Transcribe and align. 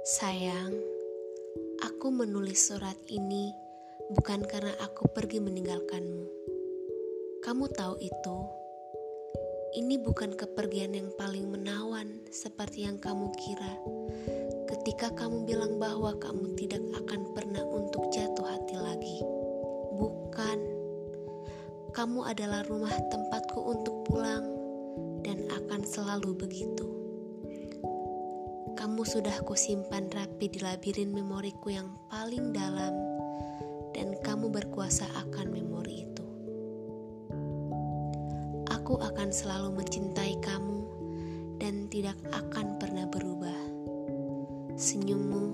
Sayang, 0.00 0.72
aku 1.84 2.08
menulis 2.08 2.72
surat 2.72 2.96
ini 3.12 3.52
bukan 4.08 4.48
karena 4.48 4.72
aku 4.80 5.12
pergi 5.12 5.44
meninggalkanmu. 5.44 6.24
Kamu 7.44 7.68
tahu 7.68 8.00
itu. 8.00 8.38
Ini 9.76 10.00
bukan 10.00 10.40
kepergian 10.40 10.96
yang 10.96 11.12
paling 11.20 11.52
menawan 11.52 12.24
seperti 12.32 12.88
yang 12.88 12.96
kamu 12.96 13.28
kira. 13.44 13.76
Ketika 14.72 15.12
kamu 15.12 15.44
bilang 15.44 15.76
bahwa 15.76 16.16
kamu 16.16 16.56
tidak 16.56 16.80
akan 17.04 17.36
pernah 17.36 17.60
untuk 17.68 18.08
jatuh 18.08 18.56
hati 18.56 18.80
lagi. 18.80 19.20
Bukan. 20.00 20.58
Kamu 21.92 22.24
adalah 22.24 22.64
rumah 22.64 22.96
tempatku 23.12 23.60
untuk 23.68 24.08
pulang 24.08 24.48
dan 25.20 25.44
akan 25.52 25.84
selalu 25.84 26.32
begitu. 26.40 26.99
Kamu 28.80 29.04
sudah 29.04 29.44
kusimpan 29.44 30.08
rapi 30.08 30.48
di 30.48 30.64
labirin 30.64 31.12
memoriku 31.12 31.68
yang 31.68 31.92
paling 32.08 32.48
dalam 32.48 32.96
dan 33.92 34.16
kamu 34.24 34.48
berkuasa 34.48 35.04
akan 35.20 35.52
memori 35.52 36.08
itu. 36.08 36.24
Aku 38.72 38.96
akan 38.96 39.28
selalu 39.28 39.76
mencintai 39.84 40.32
kamu 40.40 40.80
dan 41.60 41.92
tidak 41.92 42.16
akan 42.32 42.80
pernah 42.80 43.04
berubah. 43.04 43.60
Senyummu 44.80 45.44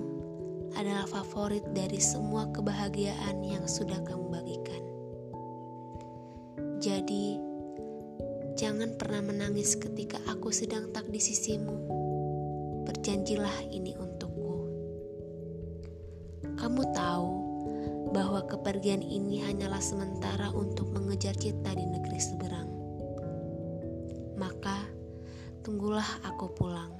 adalah 0.79 1.03
favorit 1.11 1.67
dari 1.75 1.99
semua 1.99 2.47
kebahagiaan 2.55 3.43
yang 3.43 3.67
sudah 3.67 3.99
kamu 4.07 4.23
bagikan. 4.31 4.83
Jadi, 6.79 7.35
jangan 8.55 8.95
pernah 8.95 9.19
menangis 9.19 9.75
ketika 9.75 10.15
aku 10.31 10.47
sedang 10.55 10.95
tak 10.95 11.11
di 11.11 11.19
sisimu. 11.19 12.06
Berjanjilah 12.87 13.67
ini 13.67 13.91
untukku. 13.99 14.55
Kamu 16.55 16.81
tahu 16.95 17.29
bahwa 18.15 18.47
kepergian 18.47 19.03
ini 19.03 19.43
hanyalah 19.43 19.83
sementara 19.83 20.47
untuk 20.55 20.87
mengejar 20.95 21.35
cita 21.35 21.75
di 21.75 21.83
negeri 21.83 22.17
seberang 22.23 22.77
maka 24.37 24.85
tunggulah 25.65 26.05
aku 26.23 26.53
pulang 26.53 26.93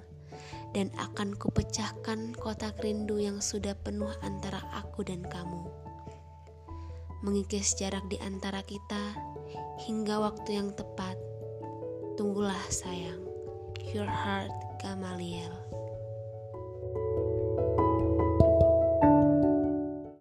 dan 0.74 0.90
akan 0.98 1.38
kupecahkan 1.38 2.34
kotak 2.36 2.76
rindu 2.82 3.22
yang 3.22 3.40
sudah 3.40 3.78
penuh 3.78 4.12
antara 4.26 4.60
aku 4.76 5.06
dan 5.06 5.24
kamu. 5.24 5.70
Mengikis 7.24 7.78
jarak 7.78 8.06
di 8.12 8.18
antara 8.22 8.62
kita 8.62 9.16
hingga 9.88 10.22
waktu 10.22 10.60
yang 10.60 10.70
tepat. 10.74 11.18
Tunggulah 12.18 12.62
sayang. 12.70 13.22
Your 13.94 14.10
heart 14.10 14.52
Gamaliel. 14.82 15.77